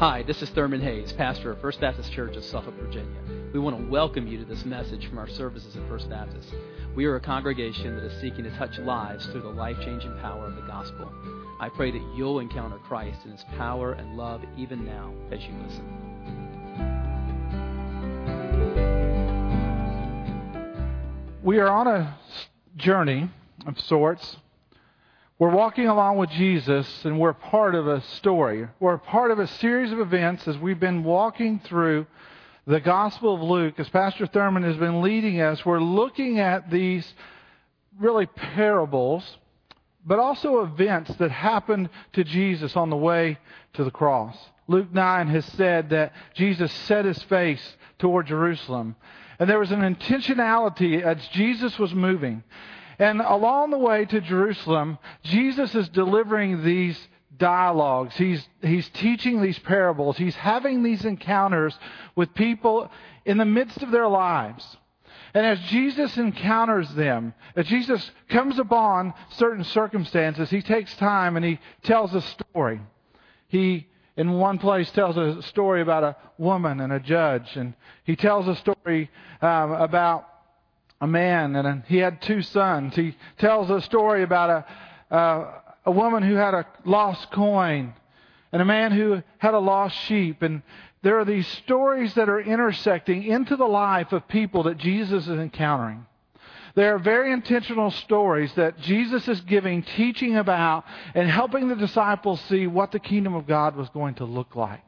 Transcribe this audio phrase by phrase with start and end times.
[0.00, 3.20] Hi, this is Thurman Hayes, pastor of First Baptist Church of Suffolk, Virginia.
[3.52, 6.54] We want to welcome you to this message from our services at First Baptist.
[6.96, 10.46] We are a congregation that is seeking to touch lives through the life changing power
[10.46, 11.12] of the gospel.
[11.60, 15.52] I pray that you'll encounter Christ in his power and love even now as you
[15.66, 15.84] listen.
[21.42, 22.18] We are on a
[22.74, 23.28] journey
[23.66, 24.38] of sorts
[25.40, 28.68] we're walking along with Jesus and we're part of a story.
[28.78, 32.06] We're part of a series of events as we've been walking through
[32.66, 33.76] the Gospel of Luke.
[33.78, 37.10] As Pastor Thurman has been leading us, we're looking at these
[37.98, 39.38] really parables,
[40.04, 43.38] but also events that happened to Jesus on the way
[43.72, 44.36] to the cross.
[44.68, 48.94] Luke 9 has said that Jesus set his face toward Jerusalem.
[49.38, 52.42] And there was an intentionality as Jesus was moving.
[53.00, 58.14] And along the way to Jerusalem, Jesus is delivering these dialogues.
[58.14, 60.18] He's, he's teaching these parables.
[60.18, 61.76] He's having these encounters
[62.14, 62.90] with people
[63.24, 64.76] in the midst of their lives.
[65.32, 71.44] And as Jesus encounters them, as Jesus comes upon certain circumstances, he takes time and
[71.44, 72.82] he tells a story.
[73.48, 77.72] He, in one place, tells a story about a woman and a judge, and
[78.04, 80.26] he tells a story um, about
[81.00, 82.94] a man, and he had two sons.
[82.94, 84.66] He tells a story about
[85.10, 87.94] a, a woman who had a lost coin
[88.52, 90.42] and a man who had a lost sheep.
[90.42, 90.62] And
[91.02, 95.38] there are these stories that are intersecting into the life of people that Jesus is
[95.38, 96.06] encountering.
[96.74, 102.40] They are very intentional stories that Jesus is giving, teaching about, and helping the disciples
[102.42, 104.84] see what the kingdom of God was going to look like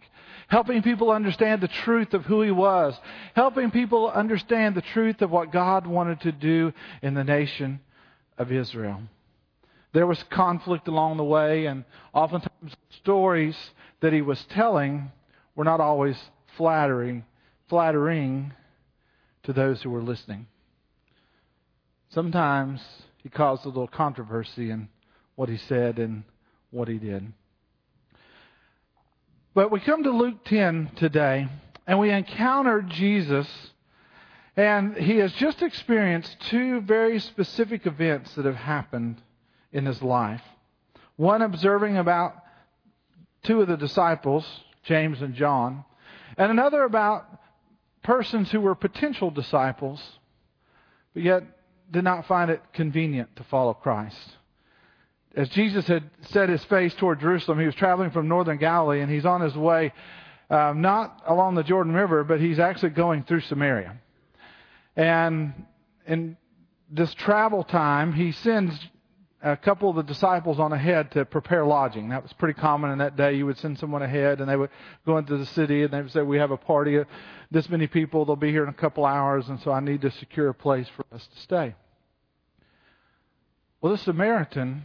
[0.53, 2.95] helping people understand the truth of who he was,
[3.34, 7.81] helping people understand the truth of what God wanted to do in the nation
[8.36, 9.00] of Israel.
[9.94, 13.56] There was conflict along the way, and oftentimes stories
[14.00, 15.10] that he was telling
[15.56, 16.19] were not always
[16.59, 17.25] flattering,
[17.71, 18.53] flattering
[19.44, 20.47] to those who were listening.
[22.10, 22.82] Sometimes
[23.22, 24.91] he caused a little controversy in
[25.34, 26.25] what he said and
[26.71, 27.32] what he did.
[29.54, 31.46] But we come to Luke 10 today,
[31.86, 33.46] and we encounter Jesus,
[34.56, 39.20] and he has just experienced two very specific events that have happened
[39.70, 40.40] in his life.
[41.16, 42.34] One observing about
[43.42, 44.46] two of the disciples,
[44.84, 45.84] James and John,
[46.38, 47.26] and another about
[48.02, 50.00] persons who were potential disciples,
[51.12, 51.42] but yet
[51.90, 54.36] did not find it convenient to follow Christ
[55.34, 59.10] as Jesus had set his face toward Jerusalem, he was traveling from northern Galilee and
[59.10, 59.93] he's on his way
[60.53, 63.97] um, not along the Jordan River, but he's actually going through Samaria.
[64.97, 65.54] And
[66.06, 66.37] in
[66.91, 68.78] this travel time, he sends
[69.43, 72.10] a couple of the disciples on ahead to prepare lodging.
[72.10, 73.32] That was pretty common in that day.
[73.32, 74.69] You would send someone ahead, and they would
[75.06, 77.06] go into the city, and they would say, "We have a party of
[77.50, 78.26] this many people.
[78.26, 80.88] They'll be here in a couple hours, and so I need to secure a place
[80.91, 81.75] for us to stay."
[83.81, 84.84] Well, the Samaritan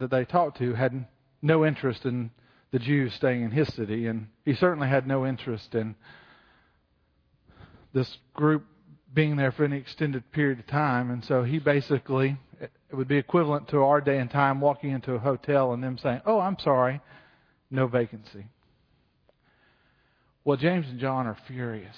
[0.00, 1.06] that they talked to had
[1.40, 2.30] no interest in
[2.72, 5.94] the Jews staying in his city, and he certainly had no interest in
[7.92, 8.64] this group
[9.12, 11.10] being there for any extended period of time.
[11.10, 15.14] And so he basically, it would be equivalent to our day and time walking into
[15.14, 17.00] a hotel and them saying, Oh, I'm sorry,
[17.70, 18.46] no vacancy.
[20.44, 21.96] Well, James and John are furious.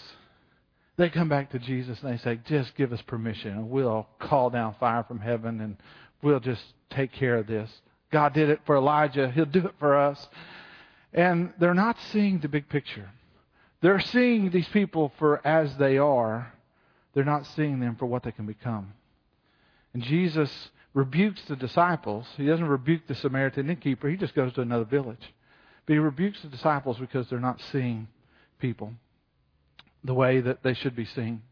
[0.96, 4.50] They come back to Jesus and they say, Just give us permission, and we'll call
[4.50, 5.76] down fire from heaven and
[6.22, 7.70] we'll just take care of this.
[8.12, 9.30] God did it for Elijah.
[9.30, 10.28] He'll do it for us.
[11.12, 13.10] And they're not seeing the big picture.
[13.80, 16.52] They're seeing these people for as they are.
[17.14, 18.92] They're not seeing them for what they can become.
[19.92, 22.26] And Jesus rebukes the disciples.
[22.36, 24.08] He doesn't rebuke the Samaritan innkeeper.
[24.08, 25.34] He just goes to another village.
[25.86, 28.08] But he rebukes the disciples because they're not seeing
[28.60, 28.92] people
[30.04, 31.42] the way that they should be seen.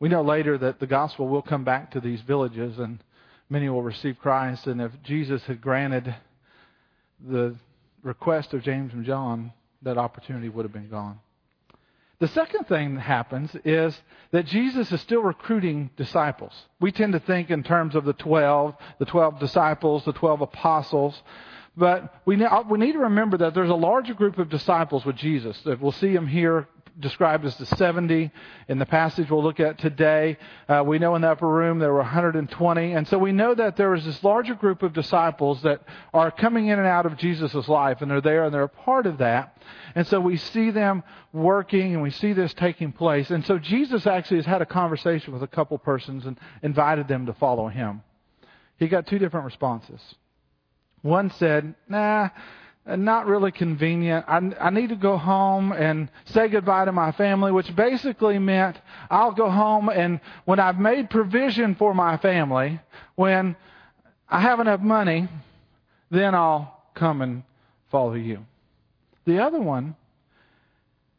[0.00, 3.02] We know later that the gospel will come back to these villages and
[3.50, 4.66] many will receive Christ.
[4.66, 6.14] And if Jesus had granted
[7.26, 7.56] the
[8.02, 9.52] request of James and John,
[9.82, 11.20] that opportunity would have been gone.
[12.20, 13.96] The second thing that happens is
[14.32, 16.52] that Jesus is still recruiting disciples.
[16.80, 21.22] We tend to think in terms of the 12, the 12 disciples, the 12 apostles.
[21.76, 25.62] But we need to remember that there's a larger group of disciples with Jesus.
[25.64, 26.66] We'll see them here
[27.00, 28.30] described as the 70
[28.68, 30.36] in the passage we'll look at today.
[30.68, 32.92] Uh, we know in the upper room there were 120.
[32.92, 36.66] And so we know that there is this larger group of disciples that are coming
[36.66, 39.56] in and out of Jesus' life, and they're there and they're a part of that.
[39.94, 41.02] And so we see them
[41.32, 43.30] working and we see this taking place.
[43.30, 47.26] And so Jesus actually has had a conversation with a couple persons and invited them
[47.26, 48.02] to follow him.
[48.78, 50.00] He got two different responses.
[51.02, 52.30] One said, Nah,
[52.96, 54.24] not really convenient.
[54.26, 58.78] I, I need to go home and say goodbye to my family, which basically meant
[59.10, 62.80] I'll go home and when I've made provision for my family,
[63.14, 63.56] when
[64.28, 65.28] I have enough money,
[66.10, 67.42] then I'll come and
[67.90, 68.44] follow you.
[69.26, 69.96] The other one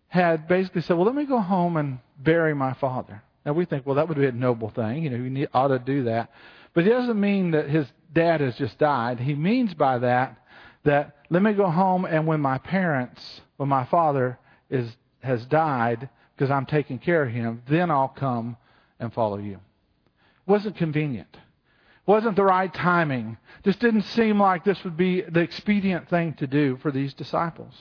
[0.08, 3.22] had basically said, Well, let me go home and bury my father.
[3.46, 5.04] Now we think, well, that would be a noble thing.
[5.04, 6.30] You know, you ought to do that.
[6.74, 9.20] But it doesn't mean that his dad has just died.
[9.20, 10.38] He means by that
[10.84, 14.40] that let me go home and when my parents, when my father
[14.70, 14.90] is
[15.22, 18.56] has died because I'm taking care of him, then I'll come
[19.00, 19.56] and follow you.
[19.56, 21.28] It wasn't convenient.
[21.34, 23.38] It wasn't the right timing.
[23.64, 27.74] Just didn't seem like this would be the expedient thing to do for these disciples.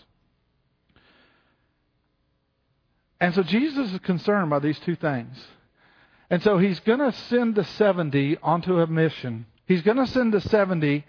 [3.20, 5.36] And so Jesus is concerned by these two things.
[6.30, 9.46] And so he's going to send the 70 onto a mission.
[9.66, 11.04] He's going to send the 70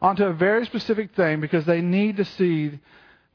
[0.00, 2.78] onto a very specific thing because they need to see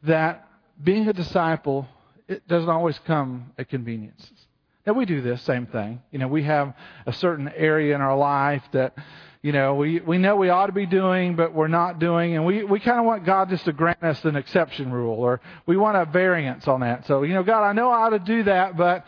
[0.03, 0.47] that
[0.81, 1.87] being a disciple
[2.27, 4.47] it doesn't always come at conveniences.
[4.85, 6.01] Now we do this same thing.
[6.11, 6.75] You know, we have
[7.07, 8.93] a certain area in our life that
[9.41, 12.45] you know, we, we know we ought to be doing, but we're not doing, and
[12.45, 15.77] we, we kind of want God just to grant us an exception rule, or we
[15.77, 17.07] want a variance on that.
[17.07, 19.05] So, you know, God, I know I ought to do that, but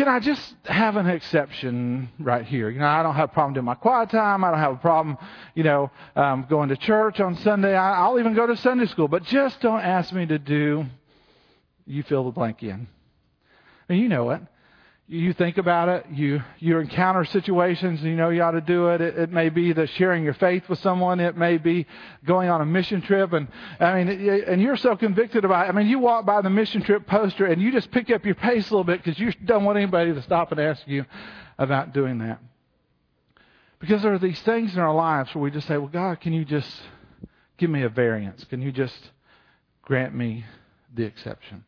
[0.00, 2.70] can I just have an exception right here?
[2.70, 4.42] You know, I don't have a problem doing my quiet time.
[4.44, 5.18] I don't have a problem,
[5.54, 7.76] you know, um, going to church on Sunday.
[7.76, 10.86] I, I'll even go to Sunday school, but just don't ask me to do,
[11.84, 12.88] you fill the blank in.
[13.90, 14.40] And you know it
[15.10, 19.00] you think about it, you, you encounter situations, you know you ought to do it.
[19.00, 19.18] it.
[19.18, 21.18] It may be the sharing your faith with someone.
[21.18, 21.86] It may be
[22.24, 23.32] going on a mission trip.
[23.32, 23.48] And,
[23.80, 25.70] I mean, and you're so convicted about it.
[25.70, 28.36] I mean, you walk by the mission trip poster and you just pick up your
[28.36, 31.04] pace a little bit because you don't want anybody to stop and ask you
[31.58, 32.38] about doing that.
[33.80, 36.32] Because there are these things in our lives where we just say, well, God, can
[36.32, 36.70] you just
[37.58, 38.44] give me a variance?
[38.44, 39.10] Can you just
[39.82, 40.44] grant me
[40.94, 41.64] the exception?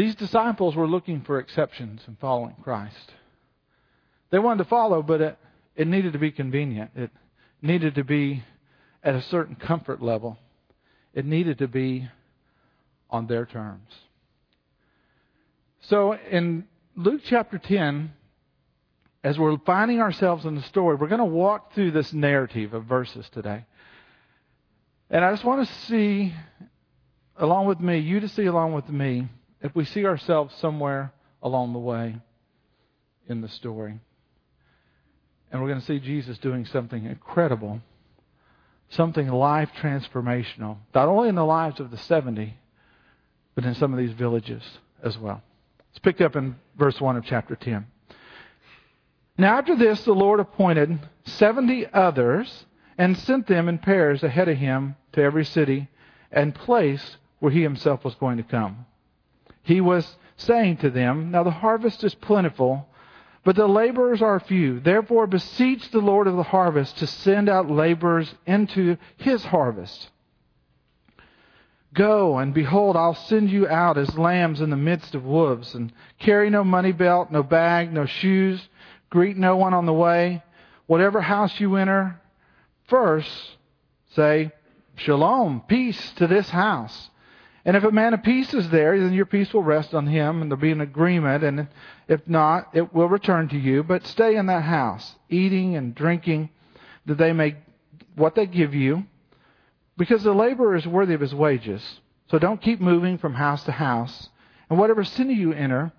[0.00, 3.12] These disciples were looking for exceptions in following Christ.
[4.30, 5.38] They wanted to follow, but it,
[5.76, 6.92] it needed to be convenient.
[6.96, 7.10] It
[7.60, 8.42] needed to be
[9.04, 10.38] at a certain comfort level.
[11.12, 12.08] It needed to be
[13.10, 13.90] on their terms.
[15.82, 16.64] So in
[16.96, 18.10] Luke chapter 10,
[19.22, 22.86] as we're finding ourselves in the story, we're going to walk through this narrative of
[22.86, 23.66] verses today.
[25.10, 26.32] And I just want to see,
[27.36, 29.28] along with me, you to see along with me,
[29.62, 31.12] if we see ourselves somewhere
[31.42, 32.16] along the way
[33.28, 33.98] in the story.
[35.50, 37.80] And we're going to see Jesus doing something incredible,
[38.90, 42.54] something life transformational, not only in the lives of the 70,
[43.54, 44.62] but in some of these villages
[45.02, 45.42] as well.
[45.90, 47.86] It's picked up in verse 1 of chapter 10.
[49.36, 52.66] Now, after this, the Lord appointed 70 others
[52.96, 55.88] and sent them in pairs ahead of him to every city
[56.30, 58.86] and place where he himself was going to come
[59.62, 62.88] he was saying to them, Now the harvest is plentiful,
[63.44, 64.80] but the laborers are few.
[64.80, 70.10] Therefore, beseech the Lord of the harvest to send out laborers into his harvest.
[71.92, 75.92] Go, and behold, I'll send you out as lambs in the midst of wolves, and
[76.18, 78.68] carry no money belt, no bag, no shoes,
[79.08, 80.42] greet no one on the way.
[80.86, 82.20] Whatever house you enter,
[82.88, 83.30] first
[84.14, 84.52] say,
[84.96, 87.09] Shalom, peace to this house.
[87.64, 90.40] And if a man of peace is there, then your peace will rest on him,
[90.40, 91.44] and there'll be an agreement.
[91.44, 91.68] And
[92.08, 93.82] if not, it will return to you.
[93.82, 96.50] But stay in that house, eating and drinking,
[97.06, 97.56] that they may
[98.16, 99.04] what they give you,
[99.96, 102.00] because the laborer is worthy of his wages.
[102.28, 104.28] So don't keep moving from house to house.
[104.68, 105.92] And whatever city you enter,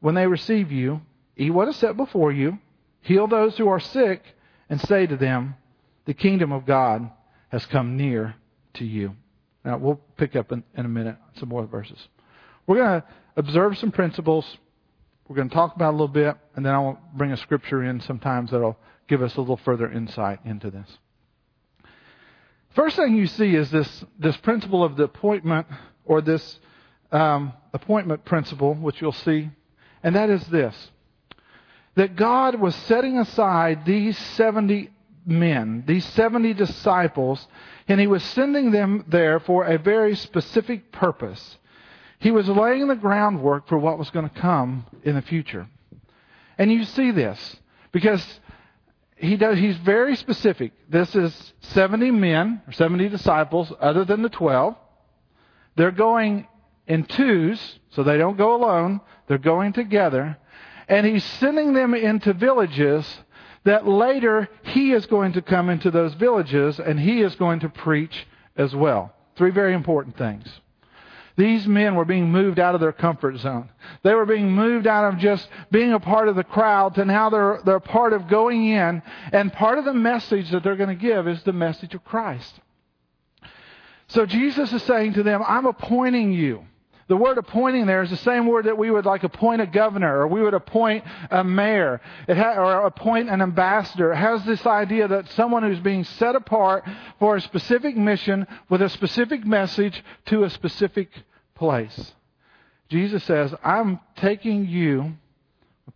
[0.00, 1.00] when they receive you,
[1.36, 2.58] eat what is set before you,
[3.00, 4.22] heal those who are sick,
[4.68, 5.56] and say to them,
[6.04, 7.10] The kingdom of God
[7.48, 8.34] has come near
[8.74, 9.14] to you.
[9.64, 12.08] Now, we'll pick up in, in a minute some more verses.
[12.66, 13.06] We're going to
[13.36, 14.58] observe some principles.
[15.28, 18.00] We're going to talk about a little bit, and then I'll bring a scripture in
[18.00, 18.78] sometimes that'll
[19.08, 20.98] give us a little further insight into this.
[22.74, 25.66] First thing you see is this, this principle of the appointment,
[26.04, 26.58] or this
[27.12, 29.50] um, appointment principle, which you'll see,
[30.02, 30.90] and that is this
[31.96, 34.90] that God was setting aside these 70
[35.26, 37.46] men, these 70 disciples,
[37.88, 41.58] and he was sending them there for a very specific purpose.
[42.18, 45.68] He was laying the groundwork for what was going to come in the future.
[46.56, 47.56] And you see this
[47.92, 48.40] because
[49.16, 50.72] he does, he's very specific.
[50.88, 54.76] This is 70 men, or 70 disciples, other than the 12.
[55.76, 56.46] They're going
[56.86, 59.00] in twos, so they don't go alone.
[59.26, 60.36] They're going together.
[60.88, 63.06] And he's sending them into villages
[63.64, 67.68] that later he is going to come into those villages and he is going to
[67.68, 69.12] preach as well.
[69.36, 70.46] three very important things.
[71.36, 73.68] These men were being moved out of their comfort zone.
[74.04, 77.28] They were being moved out of just being a part of the crowd to now
[77.28, 79.02] they're, they're part of going in.
[79.32, 82.60] And part of the message that they're going to give is the message of Christ.
[84.06, 86.66] So Jesus is saying to them, I'm appointing you.
[87.06, 90.20] The word appointing there is the same word that we would like appoint a governor
[90.20, 94.12] or we would appoint a mayor ha- or appoint an ambassador.
[94.12, 96.84] It has this idea that someone who's being set apart
[97.18, 101.10] for a specific mission with a specific message to a specific
[101.54, 102.14] place.
[102.88, 105.14] Jesus says, I'm taking you,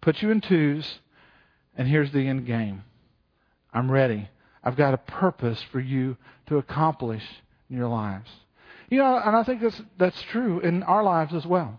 [0.00, 1.00] put you in twos,
[1.76, 2.84] and here's the end game.
[3.72, 4.28] I'm ready.
[4.62, 6.16] I've got a purpose for you
[6.48, 7.22] to accomplish
[7.70, 8.28] in your lives.
[8.90, 11.78] You know, and I think that's, that's true in our lives as well.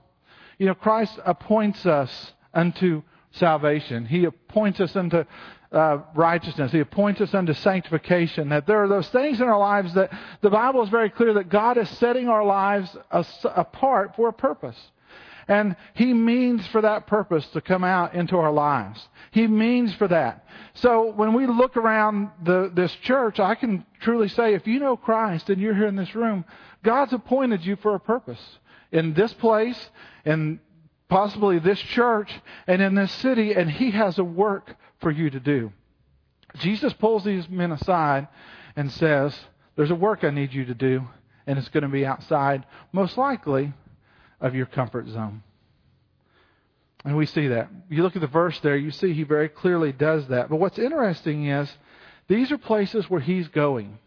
[0.57, 3.01] You know, Christ appoints us unto
[3.31, 4.05] salvation.
[4.05, 5.23] He appoints us unto
[5.71, 6.71] uh, righteousness.
[6.71, 8.49] He appoints us unto sanctification.
[8.49, 10.11] That there are those things in our lives that
[10.41, 14.33] the Bible is very clear that God is setting our lives as, apart for a
[14.33, 14.77] purpose.
[15.49, 19.09] And He means for that purpose to come out into our lives.
[19.31, 20.45] He means for that.
[20.75, 24.95] So when we look around the, this church, I can truly say if you know
[24.95, 26.45] Christ and you're here in this room,
[26.83, 28.39] God's appointed you for a purpose.
[28.91, 29.89] In this place,
[30.23, 30.59] in
[31.09, 32.31] possibly this church,
[32.67, 35.73] and in this city, and He has a work for you to do.
[36.59, 38.27] Jesus pulls these men aside
[38.75, 39.35] and says,
[39.75, 41.07] There's a work I need you to do,
[41.47, 43.73] and it's going to be outside, most likely,
[44.41, 45.43] of your comfort zone.
[47.05, 47.69] And we see that.
[47.89, 50.49] You look at the verse there, you see he very clearly does that.
[50.49, 51.71] But what's interesting is
[52.27, 53.97] these are places where he's going.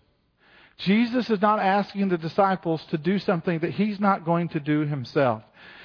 [0.79, 4.81] Jesus is not asking the disciples to do something that he's not going to do
[4.81, 5.43] himself.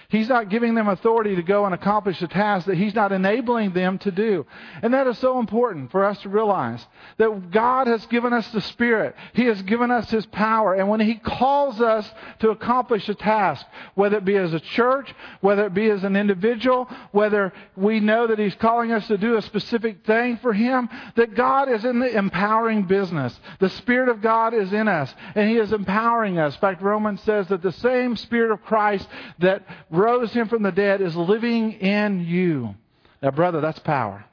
[0.10, 3.74] He's not giving them authority to go and accomplish a task that He's not enabling
[3.74, 4.46] them to do.
[4.82, 6.86] And that is so important for us to realize
[7.18, 9.16] that God has given us the Spirit.
[9.34, 10.76] He has given us His power.
[10.76, 12.10] And when He calls us
[12.40, 16.16] to accomplish a task, whether it be as a church, whether it be as an
[16.16, 20.88] individual, whether we know that He's calling us to do a specific thing for Him,
[21.18, 23.38] that God is in the empowering business.
[23.60, 26.56] The Spirit of God is in us, and He is empowering us.
[26.56, 29.06] In fact, Romans says that the same Spirit of Christ
[29.40, 29.64] that
[29.98, 32.76] rose him from the dead is living in you.
[33.22, 34.26] Now, brother, that's power.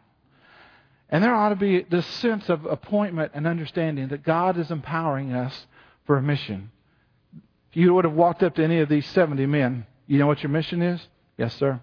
[1.09, 5.33] And there ought to be this sense of appointment and understanding that God is empowering
[5.33, 5.66] us
[6.06, 6.71] for a mission.
[7.71, 10.42] If you would have walked up to any of these 70 men, you know what
[10.42, 11.06] your mission is?
[11.37, 11.80] Yes, sir.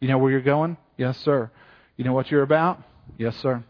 [0.00, 0.76] You know where you're going?
[0.96, 1.50] Yes, sir.
[1.96, 2.82] You know what you're about?
[3.18, 3.62] Yes, sir.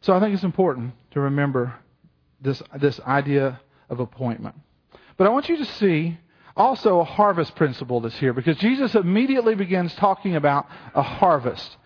[0.00, 1.74] So I think it's important to remember
[2.40, 3.60] this, this idea
[3.90, 4.54] of appointment.
[5.16, 6.16] But I want you to see
[6.58, 11.76] also a harvest principle that's here because Jesus immediately begins talking about a harvest.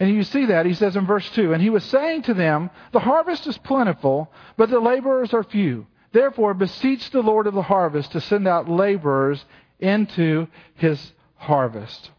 [0.00, 0.64] And you see that.
[0.64, 4.32] He says in verse 2 And he was saying to them, The harvest is plentiful,
[4.56, 5.86] but the laborers are few.
[6.12, 9.44] Therefore, beseech the Lord of the harvest to send out laborers
[9.80, 12.10] into his harvest.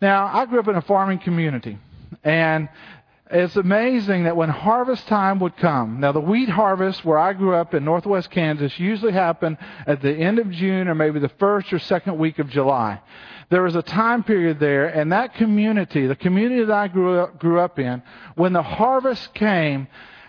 [0.00, 1.78] Now, I grew up in a farming community.
[2.24, 2.68] And
[3.30, 7.54] it's amazing that when harvest time would come, now the wheat harvest where I grew
[7.54, 11.72] up in northwest Kansas usually happened at the end of June or maybe the first
[11.72, 13.00] or second week of July.
[13.50, 17.38] There was a time period there, and that community, the community that I grew up,
[17.38, 18.02] grew up in,
[18.34, 19.88] when the harvest came,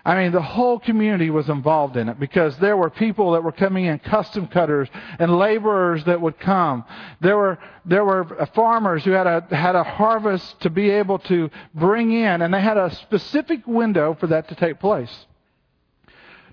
[0.10, 3.52] I mean, the whole community was involved in it because there were people that were
[3.52, 4.90] coming in, custom cutters
[5.20, 6.84] and laborers that would come.
[7.22, 11.52] There were, there were farmers who had a, had a harvest to be able to
[11.76, 15.28] bring in, and they had a specific window for that to take place.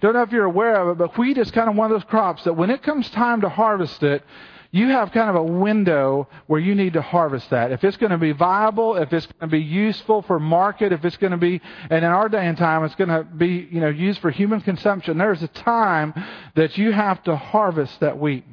[0.00, 2.10] Don't know if you're aware of it, but wheat is kind of one of those
[2.10, 4.22] crops that when it comes time to harvest it,
[4.70, 7.72] you have kind of a window where you need to harvest that.
[7.72, 11.04] If it's going to be viable, if it's going to be useful for market, if
[11.04, 13.80] it's going to be, and in our day and time, it's going to be, you
[13.80, 16.14] know, used for human consumption, there's a time
[16.54, 18.44] that you have to harvest that wheat.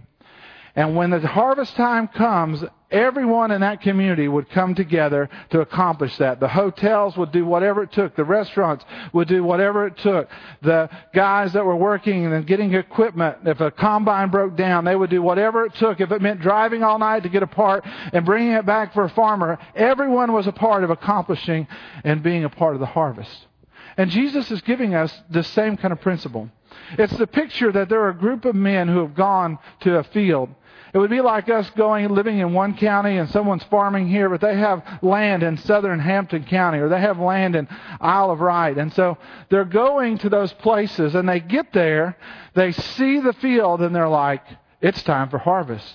[0.75, 6.17] And when the harvest time comes, everyone in that community would come together to accomplish
[6.17, 6.39] that.
[6.39, 8.15] The hotels would do whatever it took.
[8.15, 10.29] The restaurants would do whatever it took.
[10.63, 15.11] The guys that were working and getting equipment, if a combine broke down, they would
[15.11, 16.01] do whatever it took.
[16.01, 19.03] If it meant driving all night to get a part and bringing it back for
[19.03, 21.67] a farmer, everyone was a part of accomplishing
[22.03, 23.47] and being a part of the harvest.
[23.95, 26.49] And Jesus is giving us the same kind of principle.
[26.97, 30.03] It's the picture that there are a group of men who have gone to a
[30.03, 30.49] field
[30.93, 34.41] it would be like us going living in one county and someone's farming here, but
[34.41, 37.67] they have land in Southampton County or they have land in
[37.99, 38.77] Isle of Wight.
[38.77, 39.17] And so
[39.49, 42.15] they're going to those places and they get there,
[42.53, 44.43] they see the field and they're like,
[44.81, 45.91] it's time for harvest.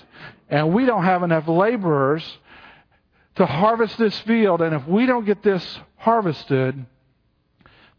[0.49, 2.39] And we don't have enough laborers
[3.37, 4.63] to harvest this field.
[4.63, 6.87] And if we don't get this harvested,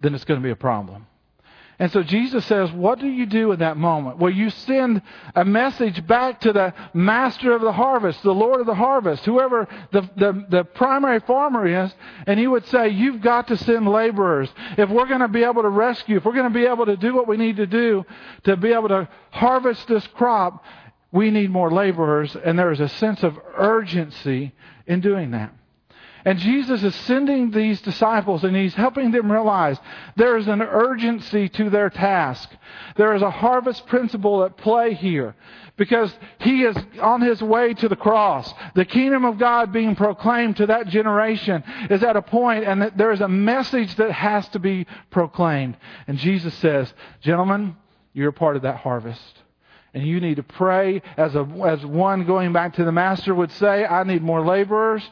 [0.01, 1.07] then it's going to be a problem.
[1.79, 4.17] And so Jesus says, What do you do in that moment?
[4.17, 5.01] Well, you send
[5.33, 9.65] a message back to the master of the harvest, the Lord of the harvest, whoever
[9.91, 11.93] the, the, the primary farmer is,
[12.27, 14.49] and he would say, You've got to send laborers.
[14.77, 16.97] If we're going to be able to rescue, if we're going to be able to
[16.97, 18.05] do what we need to do
[18.43, 20.65] to be able to harvest this crop,
[21.13, 22.35] we need more laborers.
[22.35, 24.53] And there is a sense of urgency
[24.85, 25.53] in doing that.
[26.25, 29.77] And Jesus is sending these disciples and he's helping them realize
[30.15, 32.49] there is an urgency to their task.
[32.97, 35.35] There is a harvest principle at play here
[35.77, 38.53] because he is on his way to the cross.
[38.75, 43.11] The kingdom of God being proclaimed to that generation is at a point and there
[43.11, 45.77] is a message that has to be proclaimed.
[46.07, 47.77] And Jesus says, gentlemen,
[48.13, 49.21] you're part of that harvest.
[49.93, 53.51] And you need to pray as, a, as one going back to the master would
[53.53, 55.07] say, I need more laborers.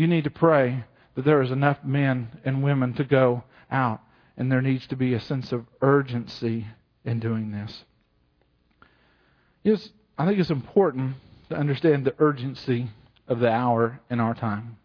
[0.00, 4.00] You need to pray that there is enough men and women to go out.
[4.34, 6.66] And there needs to be a sense of urgency
[7.04, 7.84] in doing this.
[9.62, 11.16] Yes, I think it's important
[11.50, 12.88] to understand the urgency
[13.28, 14.78] of the hour in our time.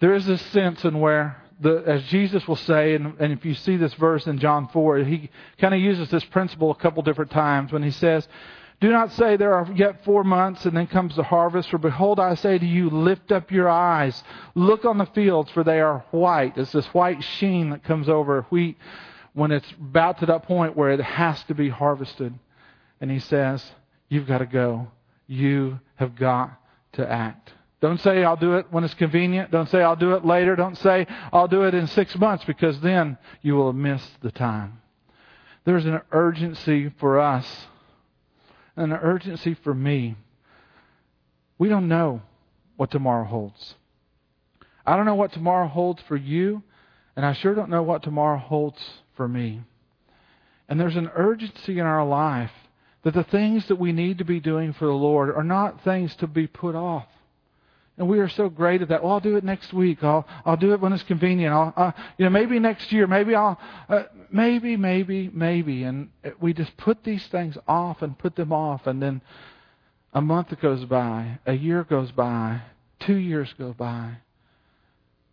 [0.00, 3.54] There is this sense in where, the, as Jesus will say, and, and if you
[3.54, 7.30] see this verse in John 4, he kind of uses this principle a couple different
[7.30, 8.26] times when he says,
[8.80, 12.20] do not say there are yet four months and then comes the harvest, for behold,
[12.20, 14.22] I say to you, lift up your eyes,
[14.54, 16.58] look on the fields, for they are white.
[16.58, 18.76] It's this white sheen that comes over wheat
[19.32, 22.34] when it's about to that point where it has to be harvested.
[23.00, 23.64] And he says,
[24.08, 24.88] You've got to go.
[25.26, 26.60] You have got
[26.92, 27.52] to act.
[27.80, 29.50] Don't say I'll do it when it's convenient.
[29.50, 30.56] Don't say I'll do it later.
[30.56, 34.80] Don't say I'll do it in six months because then you will miss the time.
[35.64, 37.66] There's an urgency for us
[38.76, 40.16] an urgency for me.
[41.58, 42.22] We don't know
[42.76, 43.74] what tomorrow holds.
[44.86, 46.62] I don't know what tomorrow holds for you,
[47.16, 48.78] and I sure don't know what tomorrow holds
[49.16, 49.62] for me.
[50.68, 52.50] And there's an urgency in our life
[53.02, 56.14] that the things that we need to be doing for the Lord are not things
[56.16, 57.06] to be put off.
[57.96, 59.04] And we are so great at that.
[59.04, 60.02] Well, I'll do it next week.
[60.02, 61.54] I'll I'll do it when it's convenient.
[61.54, 63.06] I'll uh, you know maybe next year.
[63.06, 65.84] Maybe I'll uh, maybe maybe maybe.
[65.84, 69.22] And we just put these things off and put them off, and then
[70.12, 72.62] a month goes by, a year goes by,
[73.00, 74.16] two years go by,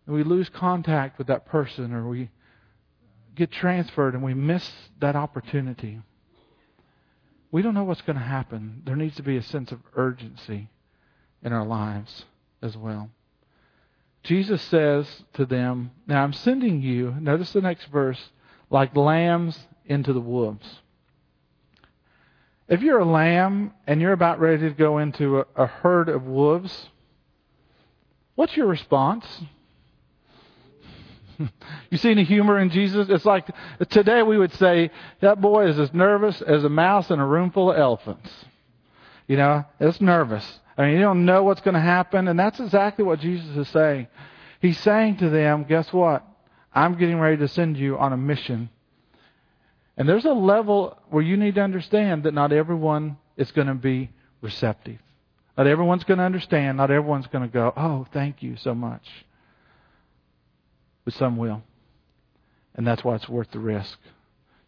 [0.05, 2.29] and we lose contact with that person, or we
[3.35, 4.69] get transferred and we miss
[4.99, 5.99] that opportunity.
[7.51, 8.81] We don't know what's going to happen.
[8.85, 10.69] There needs to be a sense of urgency
[11.43, 12.25] in our lives
[12.61, 13.09] as well.
[14.23, 18.29] Jesus says to them, Now I'm sending you, notice the next verse,
[18.69, 20.79] like lambs into the wolves.
[22.67, 26.23] If you're a lamb and you're about ready to go into a, a herd of
[26.23, 26.89] wolves,
[28.35, 29.25] what's your response?
[31.89, 33.07] you see any humor in Jesus?
[33.09, 33.49] It's like
[33.89, 37.51] today we would say, that boy is as nervous as a mouse in a room
[37.51, 38.31] full of elephants.
[39.27, 40.60] You know, it's nervous.
[40.77, 42.27] I mean, you don't know what's going to happen.
[42.27, 44.07] And that's exactly what Jesus is saying.
[44.61, 46.25] He's saying to them, guess what?
[46.73, 48.69] I'm getting ready to send you on a mission.
[49.97, 53.73] And there's a level where you need to understand that not everyone is going to
[53.73, 54.09] be
[54.41, 54.99] receptive.
[55.57, 56.77] Not everyone's going to understand.
[56.77, 59.05] Not everyone's going to go, oh, thank you so much.
[61.03, 61.61] But some will.
[62.75, 63.99] And that's why it's worth the risk.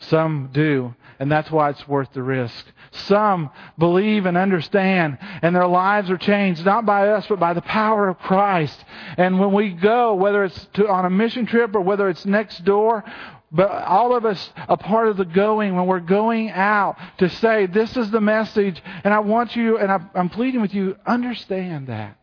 [0.10, 2.66] Some do, and that's why it's worth the risk.
[2.92, 7.62] Some believe and understand, and their lives are changed, not by us, but by the
[7.62, 8.84] power of Christ.
[9.18, 12.64] And when we go, whether it's to, on a mission trip or whether it's next
[12.66, 13.04] door,
[13.52, 17.68] but all of us a part of the going when we're going out to say,
[17.68, 22.18] this is the message, and I want you, and I'm pleading with you, understand that.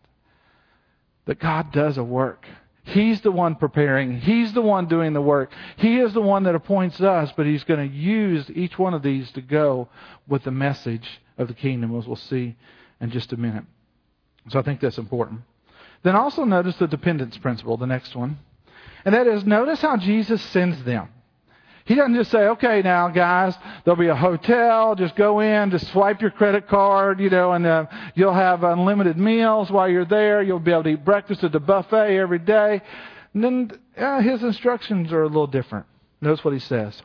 [1.26, 2.46] That God does a work.
[2.84, 4.20] He's the one preparing.
[4.20, 5.52] He's the one doing the work.
[5.76, 9.02] He is the one that appoints us, but He's going to use each one of
[9.02, 9.88] these to go
[10.26, 12.56] with the message of the kingdom, as we'll see
[13.00, 13.64] in just a minute.
[14.48, 15.42] So I think that's important.
[16.02, 18.38] Then also notice the dependence principle, the next one.
[19.04, 21.08] And that is, notice how Jesus sends them.
[21.84, 24.94] He doesn't just say, okay, now, guys, there'll be a hotel.
[24.94, 29.16] Just go in, just swipe your credit card, you know, and uh, you'll have unlimited
[29.16, 30.42] meals while you're there.
[30.42, 32.82] You'll be able to eat breakfast at the buffet every day.
[33.34, 35.86] And then uh, his instructions are a little different.
[36.20, 37.00] Notice what he says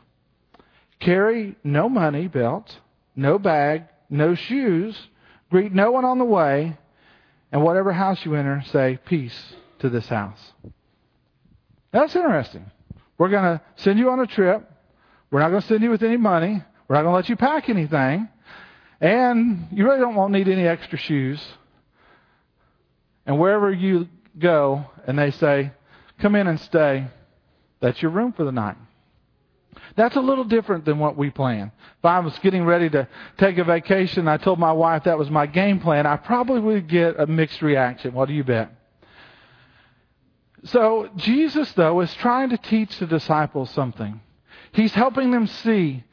[0.99, 2.77] Carry no money belt,
[3.15, 4.97] no bag, no shoes,
[5.49, 6.77] greet no one on the way,
[7.51, 10.53] and whatever house you enter, say, Peace to this house.
[11.91, 12.71] That's interesting.
[13.17, 14.69] We're going to send you on a trip.
[15.31, 16.61] We're not going to send you with any money.
[16.87, 18.27] We're not going to let you pack anything.
[19.01, 21.43] And you really don't want need any extra shoes.
[23.25, 25.71] And wherever you go and they say,
[26.19, 27.07] come in and stay,
[27.79, 28.77] that's your room for the night.
[29.95, 31.71] That's a little different than what we plan.
[31.99, 35.29] If I was getting ready to take a vacation, I told my wife that was
[35.29, 38.13] my game plan, I probably would get a mixed reaction.
[38.13, 38.71] What do you bet?
[40.65, 44.19] So Jesus, though, is trying to teach the disciples something.
[44.71, 46.03] He's helping them see,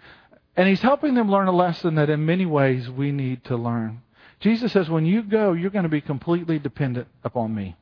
[0.57, 4.03] and he's helping them learn a lesson that in many ways we need to learn.
[4.41, 7.77] Jesus says, when you go, you're going to be completely dependent upon me.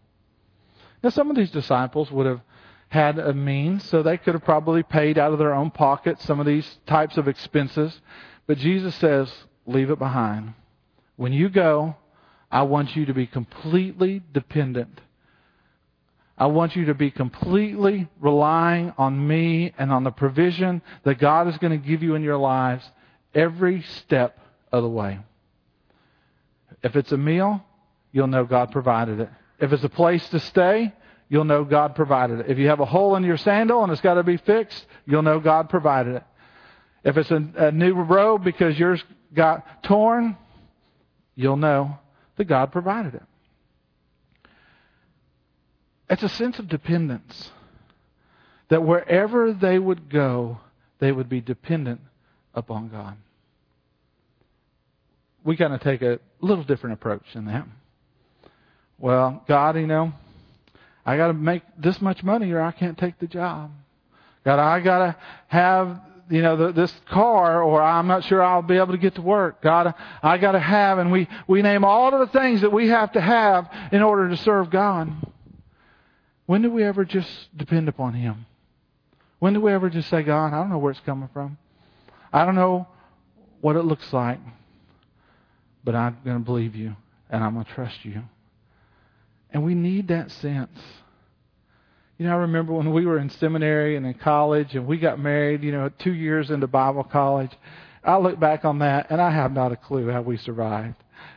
[1.02, 2.40] Now, some of these disciples would have
[2.88, 6.38] had a means, so they could have probably paid out of their own pocket some
[6.38, 8.00] of these types of expenses.
[8.46, 9.32] But Jesus says,
[9.66, 10.54] leave it behind.
[11.16, 11.96] When you go,
[12.50, 15.00] I want you to be completely dependent.
[16.40, 21.48] I want you to be completely relying on me and on the provision that God
[21.48, 22.82] is going to give you in your lives
[23.34, 24.38] every step
[24.72, 25.18] of the way.
[26.82, 27.62] If it's a meal,
[28.10, 29.28] you'll know God provided it.
[29.58, 30.94] If it's a place to stay,
[31.28, 32.50] you'll know God provided it.
[32.50, 35.20] If you have a hole in your sandal and it's got to be fixed, you'll
[35.20, 36.24] know God provided it.
[37.04, 40.38] If it's a, a new robe because yours got torn,
[41.34, 41.98] you'll know
[42.36, 43.22] that God provided it.
[46.10, 47.50] It's a sense of dependence.
[48.68, 50.58] That wherever they would go,
[50.98, 52.00] they would be dependent
[52.54, 53.16] upon God.
[55.44, 57.66] We kind of take a little different approach in that.
[58.98, 60.12] Well, God, you know,
[61.06, 63.70] I got to make this much money or I can't take the job.
[64.44, 65.16] God, I got to
[65.48, 69.16] have you know the, this car or I'm not sure I'll be able to get
[69.16, 69.62] to work.
[69.62, 72.88] God, I got to have and we we name all of the things that we
[72.88, 75.12] have to have in order to serve God.
[76.50, 78.44] When do we ever just depend upon him?
[79.38, 81.58] When do we ever just say, God, I don't know where it's coming from.
[82.32, 82.88] I don't know
[83.60, 84.40] what it looks like,
[85.84, 86.96] but I'm going to believe you
[87.30, 88.22] and I'm going to trust you.
[89.52, 90.76] And we need that sense.
[92.18, 95.20] You know, I remember when we were in seminary and in college and we got
[95.20, 97.52] married, you know, two years into Bible college.
[98.02, 100.96] I look back on that and I have not a clue how we survived.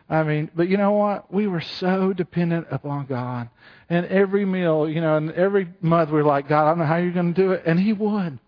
[0.09, 1.33] I mean, but you know what?
[1.33, 3.49] We were so dependent upon God.
[3.89, 6.85] And every meal, you know, and every month we were like, God, I don't know
[6.85, 7.63] how you're going to do it.
[7.65, 8.39] And He would.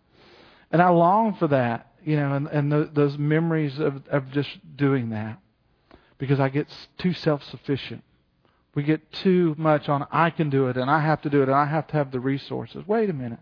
[0.72, 4.50] And I long for that, you know, and, and the, those memories of, of just
[4.76, 5.40] doing that
[6.18, 8.04] because I get too self sufficient.
[8.74, 11.48] We get too much on, I can do it and I have to do it
[11.48, 12.86] and I have to have the resources.
[12.86, 13.40] Wait a minute.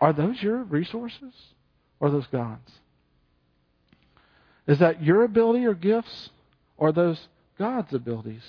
[0.00, 1.32] Are those your resources
[2.00, 2.72] or those God's?
[4.66, 6.30] Is that your ability or gifts
[6.78, 8.44] or those God's abilities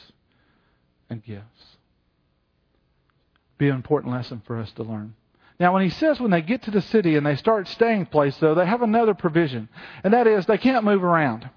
[1.10, 1.78] and gifts?
[3.58, 5.16] Be an important lesson for us to learn.
[5.60, 8.38] Now, when he says when they get to the city and they start staying place,
[8.38, 9.68] though, they have another provision.
[10.06, 11.50] And that is they can't move around.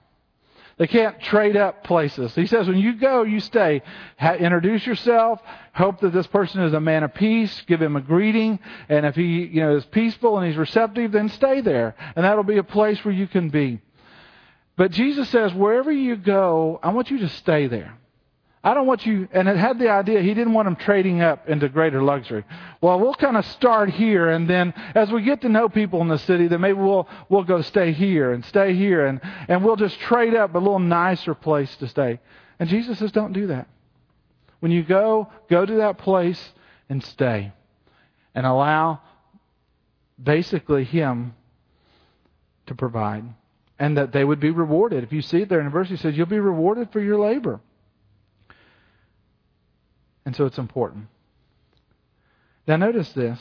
[0.78, 2.34] They can't trade up places.
[2.34, 3.82] He says, when you go, you stay.
[4.18, 5.40] Ha- introduce yourself.
[5.74, 7.62] Hope that this person is a man of peace.
[7.68, 8.58] Give him a greeting.
[8.88, 11.94] And if he, you know, is peaceful and he's receptive, then stay there.
[12.16, 13.80] And that'll be a place where you can be.
[14.76, 17.98] But Jesus says, wherever you go, I want you to stay there.
[18.64, 21.48] I don't want you, and it had the idea, he didn't want them trading up
[21.48, 22.44] into greater luxury.
[22.80, 26.06] Well, we'll kind of start here, and then as we get to know people in
[26.06, 29.74] the city, then maybe we'll, we'll go stay here and stay here, and, and we'll
[29.74, 32.20] just trade up a little nicer place to stay.
[32.60, 33.66] And Jesus says, don't do that.
[34.60, 36.40] When you go, go to that place
[36.88, 37.52] and stay.
[38.32, 39.00] And allow
[40.22, 41.34] basically Him
[42.68, 43.24] to provide.
[43.82, 45.02] And that they would be rewarded.
[45.02, 47.58] If you see it there in verse, He says, you'll be rewarded for your labor.
[50.24, 51.08] And so it's important.
[52.68, 53.40] Now, notice this.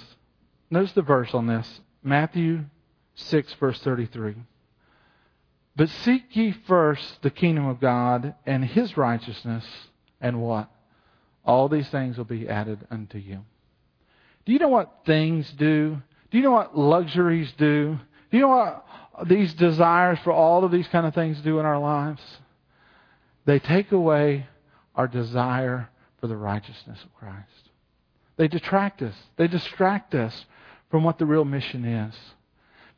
[0.71, 2.61] Notice the verse on this Matthew
[3.13, 4.33] 6, verse 33.
[5.75, 9.63] But seek ye first the kingdom of God and his righteousness,
[10.19, 10.71] and what?
[11.45, 13.41] All these things will be added unto you.
[14.45, 16.01] Do you know what things do?
[16.31, 17.99] Do you know what luxuries do?
[18.31, 18.85] Do you know what
[19.25, 22.21] these desires for all of these kind of things do in our lives?
[23.45, 24.47] They take away
[24.95, 27.69] our desire for the righteousness of Christ.
[28.37, 30.45] They detract us, they distract us
[30.89, 32.15] from what the real mission is.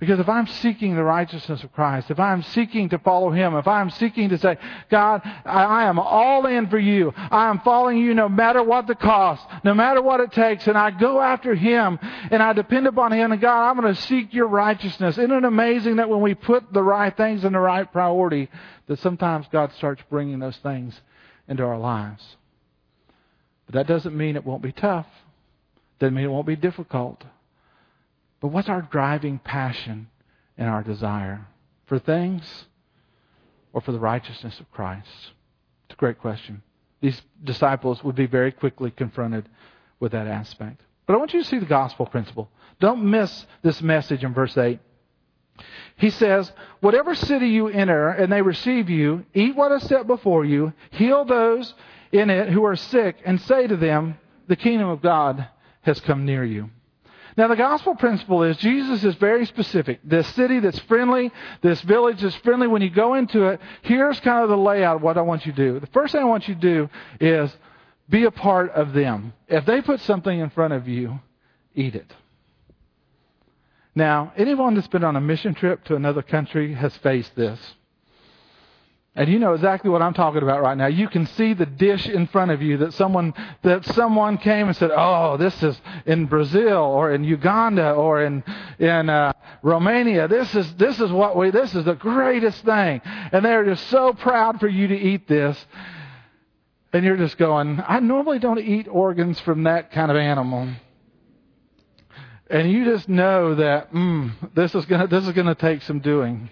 [0.03, 3.69] Because if I'm seeking the righteousness of Christ, if I'm seeking to follow Him, if
[3.69, 4.57] I'm seeking to say,
[4.91, 7.13] God, I, I, am all in for you.
[7.15, 10.77] I am following you no matter what the cost, no matter what it takes, and
[10.77, 14.33] I go after Him and I depend upon Him, and God, I'm going to seek
[14.33, 15.17] your righteousness.
[15.17, 18.49] Isn't it amazing that when we put the right things in the right priority,
[18.87, 20.99] that sometimes God starts bringing those things
[21.47, 22.35] into our lives?
[23.67, 25.07] But that doesn't mean it won't be tough.
[25.99, 27.23] Doesn't mean it won't be difficult.
[28.43, 30.09] But what's our driving passion
[30.57, 31.47] and our desire?
[31.85, 32.65] For things
[33.71, 35.07] or for the righteousness of Christ?
[35.85, 36.61] It's a great question.
[36.99, 39.47] These disciples would be very quickly confronted
[40.01, 40.81] with that aspect.
[41.05, 42.49] But I want you to see the gospel principle.
[42.81, 44.77] Don't miss this message in verse 8.
[45.95, 46.51] He says,
[46.81, 51.23] Whatever city you enter and they receive you, eat what is set before you, heal
[51.23, 51.73] those
[52.11, 55.47] in it who are sick, and say to them, The kingdom of God
[55.83, 56.71] has come near you.
[57.35, 59.99] Now, the gospel principle is Jesus is very specific.
[60.03, 64.43] This city that's friendly, this village that's friendly, when you go into it, here's kind
[64.43, 65.79] of the layout of what I want you to do.
[65.79, 67.55] The first thing I want you to do is
[68.09, 69.33] be a part of them.
[69.47, 71.19] If they put something in front of you,
[71.73, 72.11] eat it.
[73.95, 77.59] Now, anyone that's been on a mission trip to another country has faced this.
[79.15, 80.87] And you know exactly what I'm talking about right now.
[80.87, 84.75] You can see the dish in front of you that someone that someone came and
[84.75, 88.43] said, "Oh, this is in Brazil or in Uganda or in
[88.79, 90.27] in uh, Romania.
[90.27, 94.13] This is this is what we this is the greatest thing." And they're just so
[94.13, 95.63] proud for you to eat this.
[96.91, 100.69] And you're just going, "I normally don't eat organs from that kind of animal."
[102.49, 105.99] And you just know that mm, this is gonna this is going to take some
[105.99, 106.49] doing.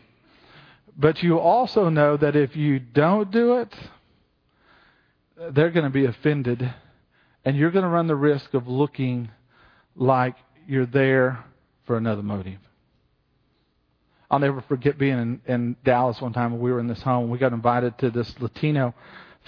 [1.02, 3.74] But you also know that if you don't do it,
[5.36, 6.72] they're going to be offended.
[7.44, 9.32] And you're going to run the risk of looking
[9.96, 10.36] like
[10.68, 11.44] you're there
[11.88, 12.60] for another motive.
[14.30, 17.32] I'll never forget being in, in Dallas one time when we were in this home.
[17.32, 18.94] We got invited to this Latino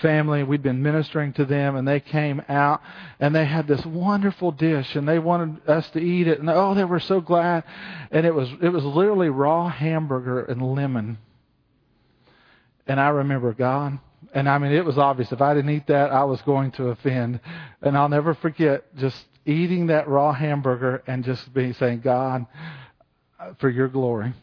[0.02, 0.42] family.
[0.42, 2.82] We'd been ministering to them, and they came out
[3.20, 6.39] and they had this wonderful dish, and they wanted us to eat it.
[6.39, 7.63] And oh, they were so glad.
[8.10, 11.20] And it was it was literally raw hamburger and lemon
[12.88, 14.00] and I remember God.
[14.34, 15.32] And I mean, it was obvious.
[15.32, 17.39] If I didn't eat that, I was going to offend.
[17.82, 22.46] And I'll never forget just eating that raw hamburger and just being saying, God,
[23.60, 24.34] for your glory.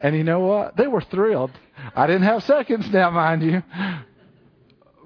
[0.00, 0.76] And you know what?
[0.76, 1.52] They were thrilled.
[1.94, 3.62] I didn't have seconds now, mind you.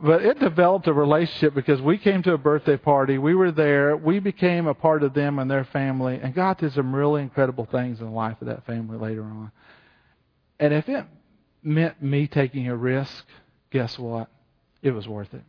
[0.03, 3.17] But it developed a relationship because we came to a birthday party.
[3.19, 3.97] We were there.
[3.97, 6.21] We became a part of them and their family.
[6.23, 9.53] And God did some really incredible things in the life of that family later on.
[10.59, 11.05] And if it
[11.63, 13.25] meant me taking a risk,
[13.71, 14.29] guess what?
[14.83, 15.43] It was worth it.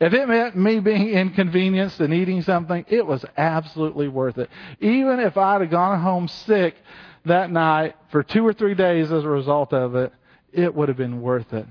[0.00, 4.48] If it meant me being inconvenienced and eating something, it was absolutely worth it.
[4.80, 6.76] Even if I'd have gone home sick
[7.24, 10.12] that night for two or three days as a result of it,
[10.52, 11.66] it would have been worth it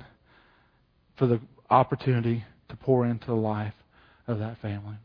[1.16, 3.74] for the opportunity to pour into the life
[4.28, 4.98] of that family.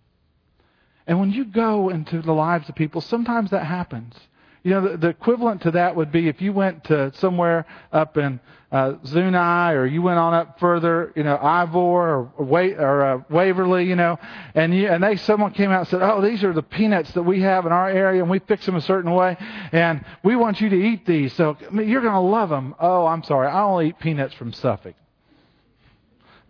[1.07, 4.15] And when you go into the lives of people, sometimes that happens.
[4.63, 8.17] You know, the, the equivalent to that would be if you went to somewhere up
[8.17, 8.39] in
[8.71, 13.23] uh, Zuni or you went on up further, you know, Ivor or, or, or uh,
[13.29, 14.19] Waverly, you know,
[14.55, 17.23] and you, and they someone came out and said, "Oh, these are the peanuts that
[17.23, 19.37] we have in our area, and we fix them a certain way,
[19.73, 22.75] and we want you to eat these, so I mean, you're going to love them."
[22.81, 24.95] Oh, I'm sorry, I only eat peanuts from Suffolk.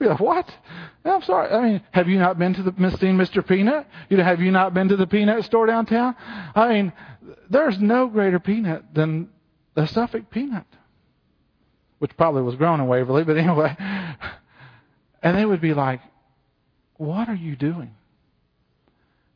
[0.02, 0.50] You're like, what?
[1.04, 1.48] No, I'm sorry.
[1.48, 3.46] I mean, have you not been to the seen Mr.
[3.46, 3.86] Peanut?
[4.08, 6.16] You know, have you not been to the peanut store downtown?
[6.56, 6.92] I mean,
[7.48, 9.28] there's no greater peanut than
[9.74, 10.66] the Suffolk peanut,
[12.00, 13.76] which probably was grown in Waverly, but anyway.
[15.22, 16.00] And they would be like,
[16.96, 17.94] What are you doing?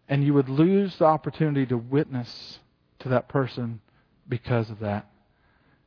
[0.08, 2.58] And you would lose the opportunity to witness
[3.00, 3.80] to that person
[4.28, 5.08] because of that.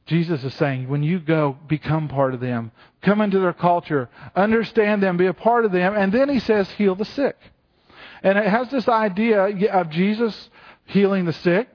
[0.10, 2.72] Jesus is saying, when you go, become part of them.
[3.04, 4.10] Come into their culture.
[4.36, 5.18] Understand them.
[5.18, 5.96] Be a part of them.
[5.96, 7.38] And then he says, heal the sick.
[8.24, 10.50] And it has this idea of Jesus
[10.86, 11.70] healing the sick.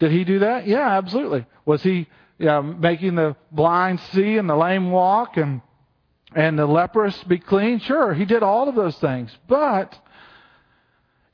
[0.00, 0.66] Did he do that?
[0.66, 1.46] Yeah, absolutely.
[1.64, 5.60] Was he yeah, making the blind see and the lame walk and
[6.34, 7.78] and the leprous be clean?
[7.78, 9.36] Sure, he did all of those things.
[9.48, 9.96] But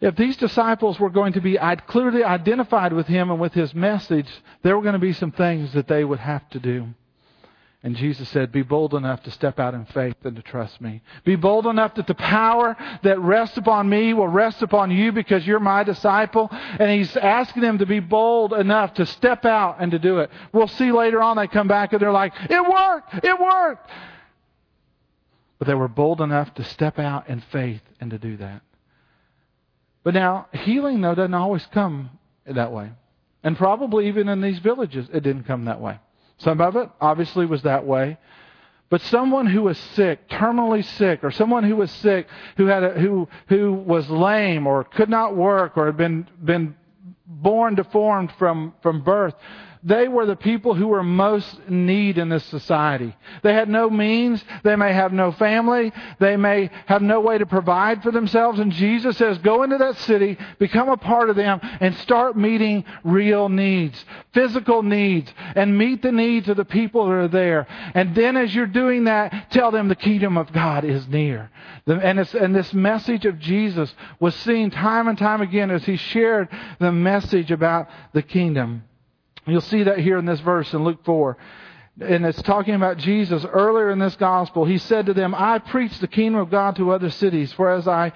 [0.06, 4.28] if these disciples were going to be clearly identified with him and with his message,
[4.62, 6.88] there were going to be some things that they would have to do.
[7.82, 11.02] And Jesus said, Be bold enough to step out in faith and to trust me.
[11.24, 15.46] Be bold enough that the power that rests upon me will rest upon you because
[15.46, 16.48] you're my disciple.
[16.50, 20.30] And he's asking them to be bold enough to step out and to do it.
[20.52, 23.24] We'll see later on they come back and they're like, It worked!
[23.24, 23.90] It worked!
[25.58, 28.62] But they were bold enough to step out in faith and to do that.
[30.06, 32.10] But now, healing, though, doesn't always come
[32.46, 32.92] that way.
[33.42, 35.98] And probably even in these villages, it didn't come that way.
[36.38, 38.16] Some of it obviously was that way.
[38.88, 42.90] But someone who was sick, terminally sick, or someone who was sick, who had a,
[42.90, 46.76] who who was lame or could not work or had been been
[47.26, 49.34] born deformed from from birth,
[49.86, 53.14] they were the people who were most in need in this society.
[53.44, 54.44] They had no means.
[54.64, 55.92] They may have no family.
[56.18, 58.58] They may have no way to provide for themselves.
[58.58, 62.84] And Jesus says, go into that city, become a part of them, and start meeting
[63.04, 67.68] real needs, physical needs, and meet the needs of the people that are there.
[67.94, 71.48] And then as you're doing that, tell them the kingdom of God is near.
[71.86, 76.48] And, and this message of Jesus was seen time and time again as he shared
[76.80, 78.82] the message about the kingdom.
[79.46, 81.36] You'll see that here in this verse in Luke 4.
[82.00, 84.64] And it's talking about Jesus earlier in this gospel.
[84.64, 87.88] He said to them, I preach the kingdom of God to other cities, for as
[87.88, 88.12] I,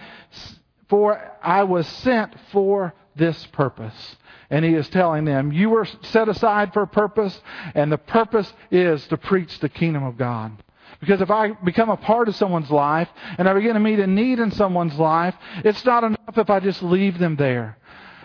[0.88, 4.16] for I was sent for this purpose.
[4.50, 7.40] And he is telling them, you were set aside for a purpose,
[7.74, 10.62] and the purpose is to preach the kingdom of God.
[11.00, 14.06] Because if I become a part of someone's life and I begin to meet a
[14.06, 17.78] need in someone's life, it's not enough if I just leave them there.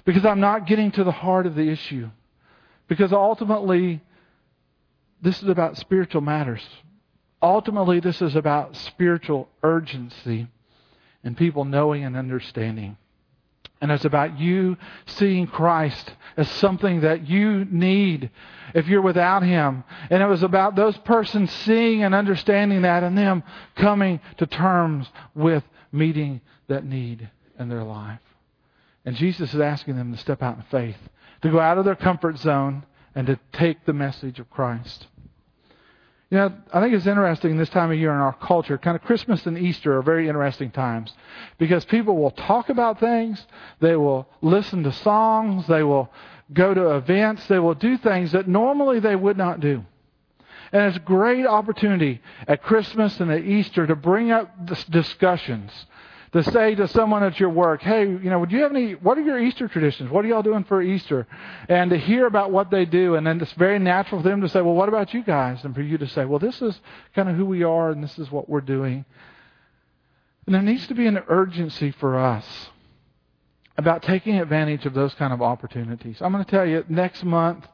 [0.04, 2.10] Because I'm not getting to the heart of the issue.
[2.88, 4.02] Because ultimately,
[5.22, 6.62] this is about spiritual matters.
[7.42, 10.48] Ultimately, this is about spiritual urgency
[11.24, 12.98] and people knowing and understanding.
[13.82, 18.30] And it's about you seeing Christ as something that you need
[18.74, 19.84] if you're without Him.
[20.10, 23.44] And it was about those persons seeing and understanding that and them
[23.76, 28.22] coming to terms with meeting that need in their life.
[29.06, 30.98] And Jesus is asking them to step out in faith,
[31.46, 35.06] to go out of their comfort zone and to take the message of Christ.
[36.32, 38.80] You know, I think it's interesting this time of year in our culture.
[38.80, 41.14] Kind of Christmas and Easter are very interesting times
[41.60, 43.46] because people will talk about things,
[43.80, 46.12] they will listen to songs, they will
[46.52, 49.86] go to events, they will do things that normally they would not do.
[50.72, 55.72] And it's a great opportunity at Christmas and at Easter to bring up discussions
[56.36, 59.18] to say to someone at your work, hey, you know, would you have any, what
[59.18, 60.12] are your Easter traditions?
[60.12, 61.26] What are y'all doing for Easter?
[61.70, 63.16] And to hear about what they do.
[63.16, 65.64] And then it's very natural for them to say, well, what about you guys?
[65.64, 66.78] And for you to say, well, this is
[67.16, 69.06] kind of who we are and this is what we're doing.
[70.46, 72.46] And there needs to be an urgency for us
[73.78, 76.22] about taking advantage of those kind of opportunities.
[76.22, 77.66] I'm going to tell you, next month,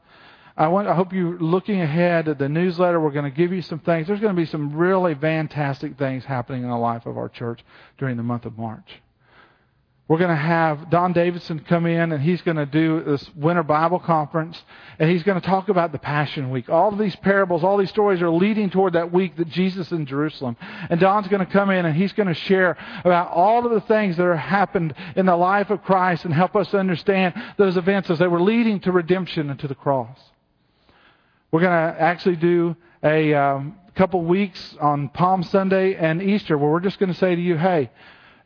[0.56, 3.00] I, want, I hope you're looking ahead at the newsletter.
[3.00, 4.06] We're going to give you some things.
[4.06, 7.64] There's going to be some really fantastic things happening in the life of our church
[7.98, 9.00] during the month of March.
[10.08, 13.62] We're going to have Don Davidson come in and he's going to do this winter
[13.62, 14.62] Bible conference
[14.98, 16.68] and he's going to talk about the Passion Week.
[16.68, 20.04] All of these parables, all these stories are leading toward that week that Jesus in
[20.04, 20.58] Jerusalem.
[20.90, 23.80] And Don's going to come in and he's going to share about all of the
[23.80, 28.10] things that have happened in the life of Christ and help us understand those events
[28.10, 30.18] as they were leading to redemption and to the cross.
[31.52, 36.70] We're going to actually do a um, couple weeks on Palm Sunday and Easter where
[36.70, 37.90] we're just going to say to you, hey,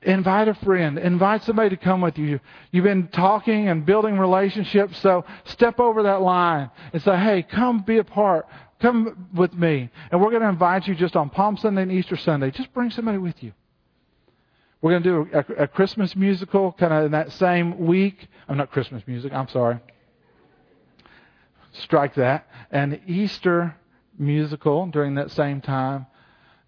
[0.03, 2.41] invite a friend, invite somebody to come with you.
[2.73, 7.83] You've been talking and building relationships, so step over that line and say, hey, come
[7.83, 8.47] be a part.
[8.81, 9.89] Come with me.
[10.11, 12.51] And we're going to invite you just on Palm Sunday and Easter Sunday.
[12.51, 13.53] Just bring somebody with you.
[14.83, 18.27] We're going to do a, a Christmas musical kind of in that same week.
[18.49, 19.79] I'm not Christmas music, I'm sorry
[21.83, 22.49] strike that.
[22.71, 23.77] And Easter
[24.19, 26.07] musical during that same time.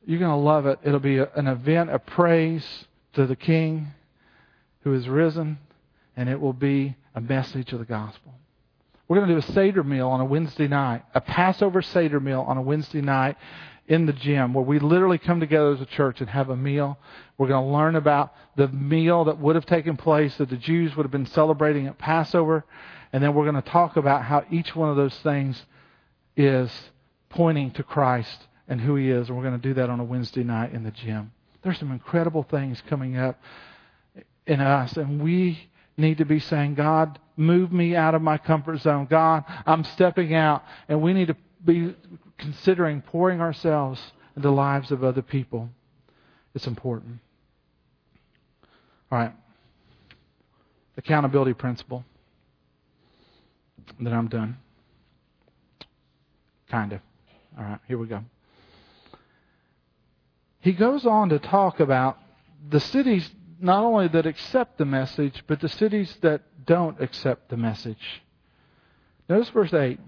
[0.04, 0.78] You're going to love it.
[0.82, 3.88] It'll be a, an event of praise to the King
[4.80, 5.58] who is risen,
[6.16, 8.34] and it will be a message of the gospel.
[9.06, 12.44] We're going to do a Seder meal on a Wednesday night, a Passover Seder meal
[12.46, 13.36] on a Wednesday night
[13.86, 16.98] in the gym where we literally come together as a church and have a meal.
[17.38, 20.94] We're going to learn about the meal that would have taken place that the Jews
[20.94, 22.64] would have been celebrating at Passover.
[23.12, 25.62] And then we're going to talk about how each one of those things
[26.36, 26.70] is
[27.30, 29.28] pointing to Christ and who He is.
[29.28, 31.32] And we're going to do that on a Wednesday night in the gym.
[31.62, 33.40] There's some incredible things coming up
[34.46, 34.96] in us.
[34.96, 35.58] And we
[35.96, 39.06] need to be saying, God, move me out of my comfort zone.
[39.08, 40.64] God, I'm stepping out.
[40.88, 41.94] And we need to be
[42.38, 44.00] considering pouring ourselves
[44.36, 45.68] into the lives of other people.
[46.54, 47.18] It's important.
[49.10, 49.32] All right.
[50.96, 52.04] Accountability principle.
[53.98, 54.56] Then I'm done.
[56.70, 57.00] Kind of.
[57.56, 58.22] All right, here we go.
[60.60, 62.18] He goes on to talk about
[62.68, 67.56] the cities not only that accept the message, but the cities that don't accept the
[67.56, 68.22] message.
[69.28, 69.98] Notice verse 8.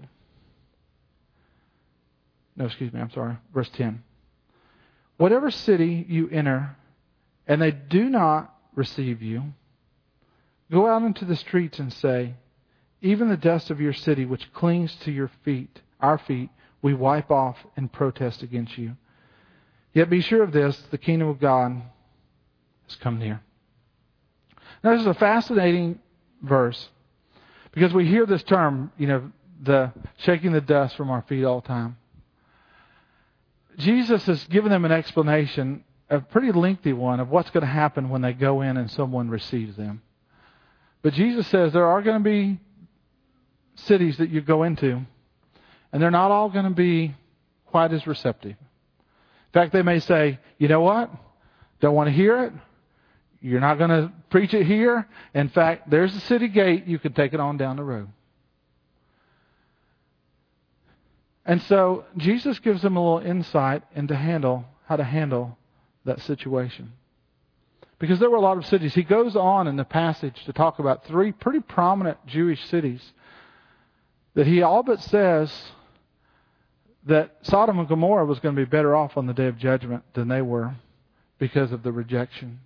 [2.55, 3.37] No, excuse me, I'm sorry.
[3.53, 4.03] Verse 10.
[5.17, 6.75] Whatever city you enter,
[7.47, 9.43] and they do not receive you,
[10.71, 12.35] go out into the streets and say,
[13.01, 16.49] even the dust of your city, which clings to your feet, our feet,
[16.81, 18.95] we wipe off in protest against you.
[19.93, 21.81] Yet be sure of this the kingdom of God
[22.87, 23.41] has come near.
[24.83, 25.99] Now, this is a fascinating
[26.41, 26.89] verse
[27.71, 29.31] because we hear this term, you know,
[29.61, 31.97] the shaking the dust from our feet all the time.
[33.77, 38.09] Jesus has given them an explanation, a pretty lengthy one, of what's going to happen
[38.09, 40.01] when they go in and someone receives them.
[41.01, 42.59] But Jesus says there are going to be
[43.85, 45.01] cities that you go into,
[45.91, 47.15] and they're not all going to be
[47.67, 48.51] quite as receptive.
[48.51, 51.09] In fact, they may say, you know what?
[51.79, 52.53] Don't want to hear it.
[53.41, 55.07] You're not going to preach it here.
[55.33, 56.85] In fact, there's the city gate.
[56.85, 58.07] You can take it on down the road.
[61.45, 65.57] And so Jesus gives them a little insight into handle how to handle
[66.05, 66.93] that situation.
[67.97, 68.93] Because there were a lot of cities.
[68.93, 73.01] He goes on in the passage to talk about three pretty prominent Jewish cities
[74.33, 75.51] that he all but says
[77.05, 80.03] that Sodom and Gomorrah was going to be better off on the day of judgment
[80.13, 80.75] than they were
[81.39, 82.59] because of the rejection.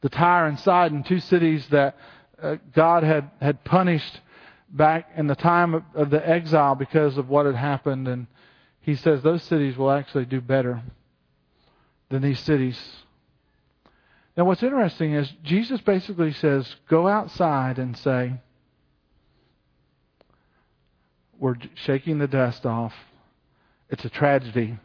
[0.00, 1.96] The Tyre and Sidon, two cities that
[2.42, 4.20] uh, God had, had punished
[4.68, 8.08] back in the time of, of the exile because of what had happened.
[8.08, 8.26] And
[8.80, 10.82] he says those cities will actually do better
[12.08, 12.80] than these cities.
[14.36, 18.34] Now, what's interesting is Jesus basically says, go outside and say,
[21.40, 22.92] We're shaking the dust off.
[23.88, 24.78] It's a tragedy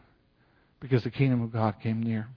[0.80, 2.28] because the kingdom of God came near.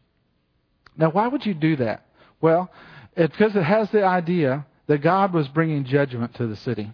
[0.98, 2.06] Now, why would you do that?
[2.42, 2.70] Well,
[3.16, 6.92] it's because it has the idea that God was bringing judgment to the city.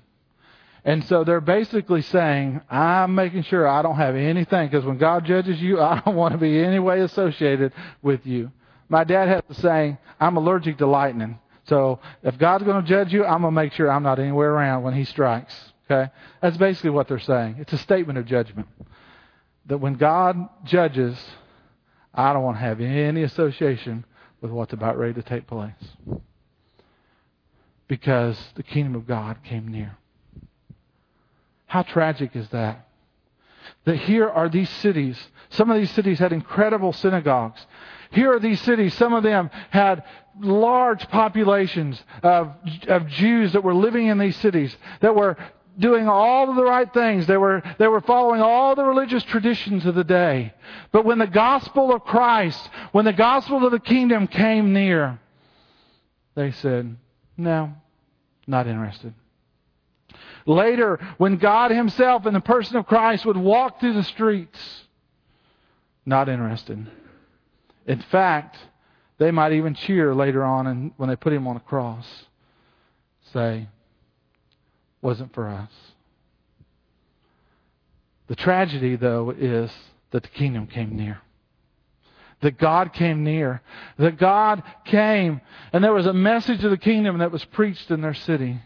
[0.84, 5.26] And so they're basically saying, I'm making sure I don't have anything, because when God
[5.26, 7.74] judges you, I don't want to be any way associated
[8.04, 8.52] with you.
[8.88, 11.40] My dad had the saying, I'm allergic to lightning.
[11.68, 14.52] So if God's going to judge you, I'm going to make sure I'm not anywhere
[14.52, 15.56] around when He strikes.
[15.90, 16.12] Okay?
[16.42, 17.58] That's basically what they're saying.
[17.60, 18.68] It's a statement of judgment.
[19.68, 21.18] That when God judges,
[22.14, 24.06] I don't want to have any association
[24.42, 25.74] with what's about ready to take place.
[27.88, 29.98] Because the kingdom of God came near.
[31.68, 32.88] How tragic is that?
[33.86, 35.20] That here are these cities.
[35.50, 37.64] Some of these cities had incredible synagogues.
[38.12, 38.94] Here are these cities.
[38.94, 40.04] Some of them had
[40.40, 42.54] large populations of,
[42.88, 45.38] of Jews that were living in these cities, that were
[45.78, 47.28] doing all of the right things.
[47.28, 50.54] They were, they were following all the religious traditions of the day.
[50.92, 55.20] But when the gospel of Christ, when the gospel of the kingdom came near,
[56.36, 56.96] they said,
[57.38, 57.74] no,
[58.48, 59.14] not interested.
[60.46, 64.60] Later, when God Himself in the person of Christ would walk through the streets,
[66.06, 66.86] not interested.
[67.88, 68.58] In fact,
[69.18, 72.06] they might even cheer later on and when they put Him on a cross,
[73.34, 73.68] say,
[75.06, 75.70] wasn't for us.
[78.26, 79.72] The tragedy, though, is
[80.10, 81.20] that the kingdom came near.
[82.42, 83.62] That God came near.
[84.00, 85.42] That God came
[85.72, 88.60] and there was a message of the kingdom that was preached in their city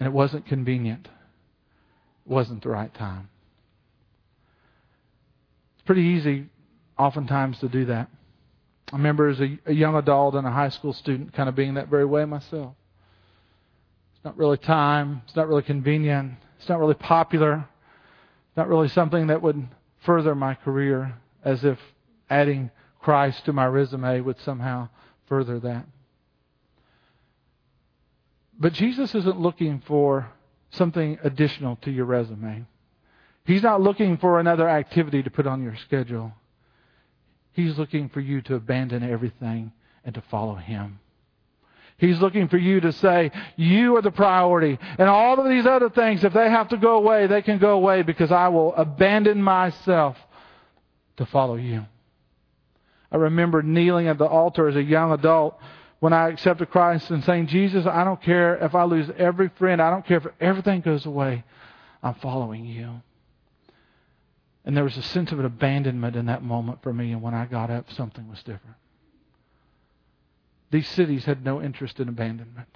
[0.00, 1.06] and it wasn't convenient.
[1.06, 3.28] It wasn't the right time.
[5.76, 6.46] It's pretty easy,
[6.98, 8.08] oftentimes, to do that.
[8.92, 11.74] I remember as a, a young adult and a high school student kind of being
[11.74, 12.74] that very way myself.
[14.22, 15.22] It's not really time.
[15.26, 16.34] It's not really convenient.
[16.60, 17.54] It's not really popular.
[17.56, 19.66] It's not really something that would
[20.04, 21.76] further my career as if
[22.30, 22.70] adding
[23.00, 24.90] Christ to my resume would somehow
[25.26, 25.86] further that.
[28.60, 30.30] But Jesus isn't looking for
[30.70, 32.64] something additional to your resume.
[33.44, 36.32] He's not looking for another activity to put on your schedule.
[37.54, 39.72] He's looking for you to abandon everything
[40.04, 41.00] and to follow Him.
[41.98, 44.78] He's looking for you to say, You are the priority.
[44.98, 47.72] And all of these other things, if they have to go away, they can go
[47.72, 50.16] away because I will abandon myself
[51.16, 51.84] to follow you.
[53.10, 55.60] I remember kneeling at the altar as a young adult
[56.00, 59.80] when I accepted Christ and saying, Jesus, I don't care if I lose every friend,
[59.80, 61.44] I don't care if everything goes away,
[62.02, 63.02] I'm following you.
[64.64, 67.34] And there was a sense of an abandonment in that moment for me, and when
[67.34, 68.76] I got up, something was different.
[70.72, 72.66] These cities had no interest in abandonment.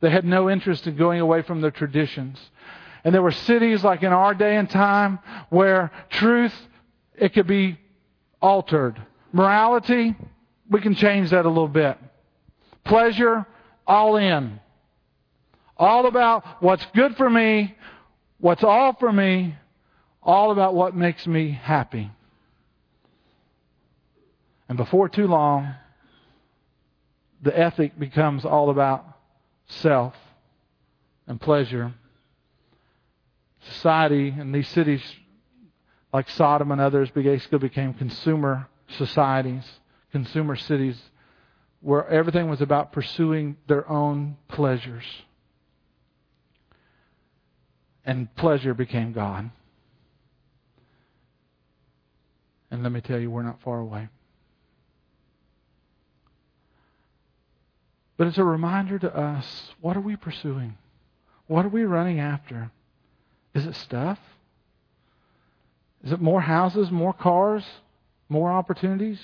[0.00, 2.38] They had no interest in going away from their traditions.
[3.02, 6.54] And there were cities like in our day and time where truth,
[7.14, 7.78] it could be
[8.40, 9.00] altered.
[9.32, 10.14] Morality,
[10.68, 11.98] we can change that a little bit
[12.84, 13.46] pleasure,
[13.86, 14.58] all in.
[15.76, 17.74] All about what's good for me,
[18.38, 19.54] what's all for me,
[20.22, 22.10] all about what makes me happy.
[24.68, 25.74] And before too long,
[27.42, 29.04] the ethic becomes all about
[29.66, 30.14] self
[31.26, 31.94] and pleasure.
[33.72, 35.02] Society and these cities,
[36.12, 39.64] like Sodom and others, basically became consumer societies,
[40.12, 41.00] consumer cities
[41.80, 45.04] where everything was about pursuing their own pleasures.
[48.04, 49.50] and pleasure became God.
[52.70, 54.08] And let me tell you, we're not far away.
[58.20, 60.76] But it's a reminder to us what are we pursuing?
[61.46, 62.70] What are we running after?
[63.54, 64.18] Is it stuff?
[66.04, 67.64] Is it more houses, more cars,
[68.28, 69.18] more opportunities?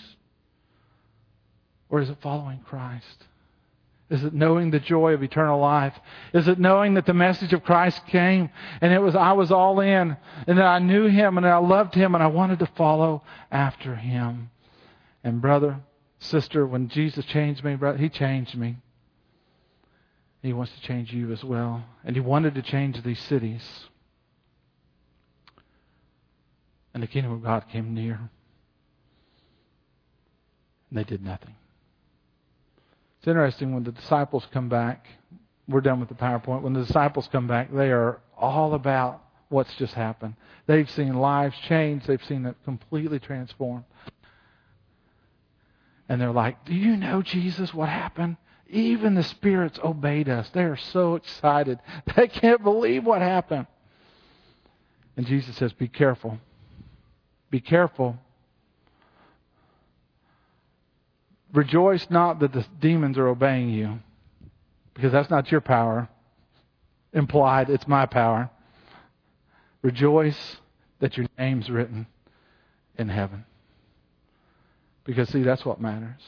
[1.90, 3.24] Or is it following Christ?
[4.09, 5.92] Is it knowing the joy of eternal life?
[6.32, 8.49] Is it knowing that the message of Christ came
[8.80, 10.16] and it was I was all in
[10.47, 13.22] and that I knew him and I loved him and I wanted to follow
[13.53, 14.49] after him?
[15.22, 15.80] And brother,
[16.18, 18.76] sister, when Jesus changed me, brother, he changed me.
[20.47, 21.84] He wants to change you as well.
[22.05, 23.62] And He wanted to change these cities.
[26.94, 28.30] And the kingdom of God came near.
[30.90, 31.55] And they did nothing.
[33.18, 35.07] It's interesting when the disciples come back.
[35.68, 36.62] We're done with the PowerPoint.
[36.62, 40.34] When the disciples come back, they are all about what's just happened.
[40.66, 43.84] They've seen lives change, they've seen it completely transformed.
[46.09, 48.36] And they're like, Do you know, Jesus, what happened?
[48.69, 50.49] Even the spirits obeyed us.
[50.51, 51.79] They are so excited.
[52.17, 53.67] They can't believe what happened.
[55.17, 56.39] And Jesus says, Be careful.
[57.51, 58.17] Be careful.
[61.53, 64.01] Rejoice not that the demons are obeying you,
[64.95, 66.09] because that's not your power.
[67.12, 68.51] Implied, it's my power.
[69.81, 70.57] Rejoice
[70.99, 72.07] that your name's written
[72.99, 73.45] in heaven.
[75.05, 76.21] Because, see, that's what matters.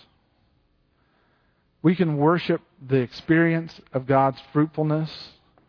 [1.83, 5.11] We can worship the experience of God's fruitfulness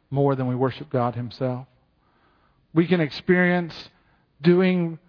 [0.10, 1.68] more than we worship God Himself.
[2.74, 3.90] We can experience
[4.42, 5.00] doing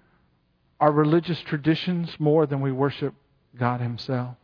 [0.78, 3.14] our religious traditions more than we worship
[3.58, 4.36] God Himself.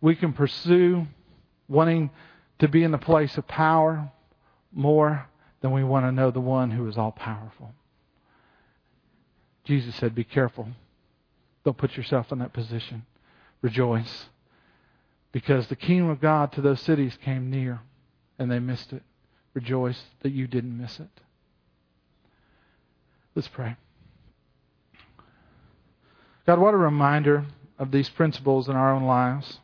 [0.00, 1.06] We can pursue
[1.68, 2.10] wanting
[2.58, 4.10] to be in the place of power
[4.72, 5.28] more
[5.60, 7.72] than we want to know the one who is all powerful.
[9.64, 10.68] Jesus said, Be careful.
[11.64, 13.06] Don't put yourself in that position.
[13.62, 14.26] Rejoice
[15.34, 17.80] because the kingdom of God to those cities came near
[18.38, 19.02] and they missed it.
[19.52, 21.08] Rejoice that you didn't miss it.
[23.34, 23.74] Let's pray.
[26.46, 27.46] God, what a reminder
[27.80, 29.58] of these principles in our own lives.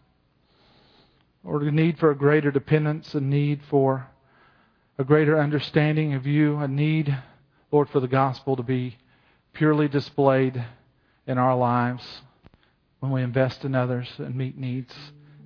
[1.44, 4.08] Or the need for a greater dependence, a need for
[4.98, 7.16] a greater understanding of you, a need,
[7.70, 8.98] Lord, for the gospel to be
[9.52, 10.64] purely displayed
[11.28, 12.22] in our lives
[12.98, 14.92] when we invest in others and meet needs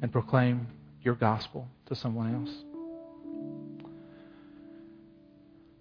[0.04, 0.66] and proclaim
[1.02, 2.50] your gospel to someone else.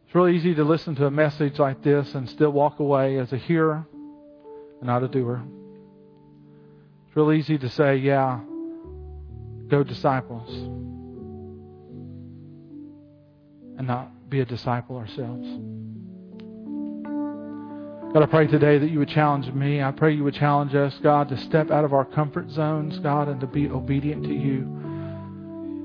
[0.06, 3.34] It's really easy to listen to a message like this and still walk away as
[3.34, 3.86] a hearer
[4.80, 5.44] and not a doer.
[7.06, 8.40] It's really easy to say, yeah,
[9.68, 10.50] go disciples,
[13.78, 15.46] and not be a disciple ourselves.
[18.14, 19.82] God, I pray today that you would challenge me.
[19.82, 23.28] I pray you would challenge us, God, to step out of our comfort zones, God,
[23.28, 24.60] and to be obedient to you.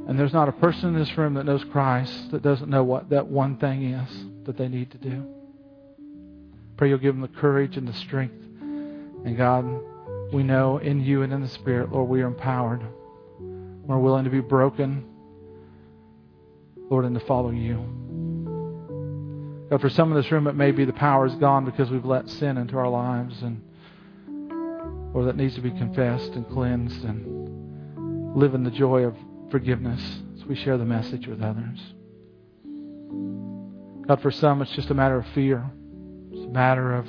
[0.06, 3.08] And there's not a person in this room that knows Christ that doesn't know what
[3.08, 5.24] that one thing is that they need to do.
[6.76, 8.44] Pray you'll give them the courage and the strength.
[8.60, 9.64] And God,
[10.30, 12.82] we know in you and in the Spirit, Lord, we are empowered.
[13.40, 15.02] We're willing to be broken,
[16.90, 17.76] Lord, and to follow you.
[19.70, 22.04] God, for some in this room, it may be the power is gone because we've
[22.04, 23.62] let sin into our lives, and
[25.14, 29.14] or that needs to be confessed and cleansed, and live in the joy of
[29.50, 31.78] forgiveness as we share the message with others.
[34.06, 35.70] God, for some, it's just a matter of fear.
[36.32, 37.06] It's a matter of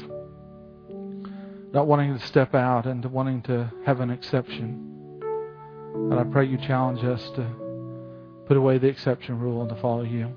[1.72, 5.22] not wanting to step out and wanting to have an exception.
[5.93, 7.47] And I pray you challenge us to
[8.47, 10.34] put away the exception rule and to follow you.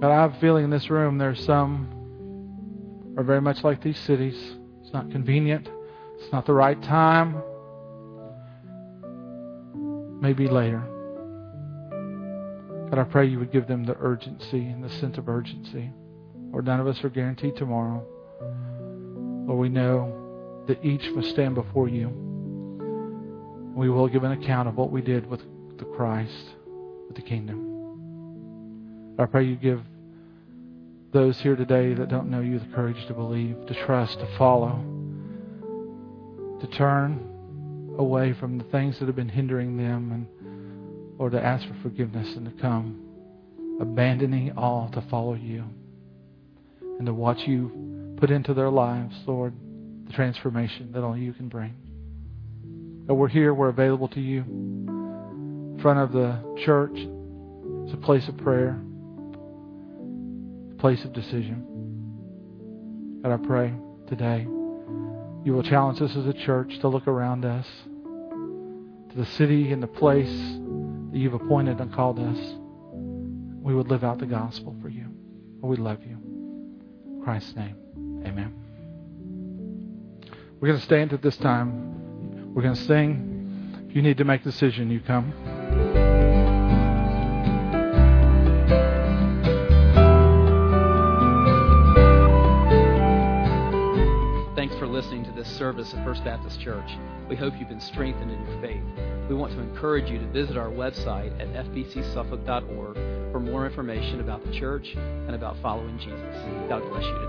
[0.00, 3.98] But I have a feeling in this room there's some are very much like these
[3.98, 4.36] cities.
[4.80, 5.68] It's not convenient.
[6.20, 7.42] It's not the right time.
[10.20, 10.84] Maybe later.
[12.90, 15.90] God, I pray you would give them the urgency and the sense of urgency.
[16.52, 18.06] Or none of us are guaranteed tomorrow.
[19.48, 22.08] But we know that each must stand before you.
[23.74, 25.40] We will give an account of what we did with
[25.76, 26.54] the Christ,
[27.08, 27.67] with the kingdom.
[29.20, 29.82] I pray you give
[31.12, 34.78] those here today that don't know you the courage to believe, to trust, to follow,
[36.60, 41.66] to turn away from the things that have been hindering them, and or to ask
[41.66, 43.02] for forgiveness and to come,
[43.80, 45.64] abandoning all to follow you
[46.80, 49.52] and to watch you put into their lives, Lord,
[50.06, 51.74] the transformation that only you can bring.
[53.04, 54.42] But we're here, we're available to you.
[54.42, 58.80] In front of the church, it's a place of prayer
[60.78, 61.64] place of decision.
[63.22, 63.74] God, I pray
[64.06, 64.46] today
[65.44, 69.82] you will challenge us as a church to look around us, to the city and
[69.82, 72.38] the place that you've appointed and called us.
[73.62, 75.06] We would live out the gospel for you.
[75.60, 76.18] We love you.
[77.06, 77.76] In Christ's name,
[78.26, 78.54] amen.
[80.60, 82.52] We're going to stand at this time.
[82.54, 83.86] We're going to sing.
[83.88, 86.07] If you need to make a decision, you come.
[95.58, 96.88] Service at First Baptist Church.
[97.28, 98.82] We hope you've been strengthened in your faith.
[99.28, 102.94] We want to encourage you to visit our website at fbcsuffolk.org
[103.32, 106.36] for more information about the church and about following Jesus.
[106.68, 107.27] God bless you today.